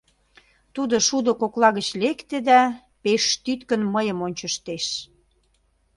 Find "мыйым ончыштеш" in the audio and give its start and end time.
3.93-4.85